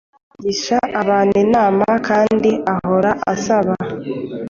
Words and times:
Agisha 0.37 0.77
abantu 1.01 1.35
inama 1.45 1.87
kandi 2.07 2.49
ahora 2.73 3.11
asaba 3.33 3.73